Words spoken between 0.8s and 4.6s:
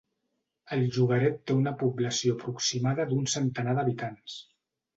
llogaret té una població aproximada d'un centenar d'habitants.